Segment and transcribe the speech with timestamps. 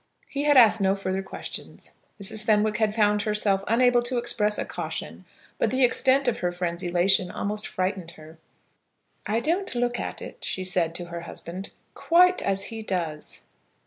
[0.27, 2.43] He had asked no further questions; Mrs.
[2.43, 5.25] Fenwick had found herself unable to express a caution;
[5.59, 8.39] but the extent of her friend's elation almost frightened her.
[9.27, 13.41] "I don't look at it," she said to her husband, "quite as he does."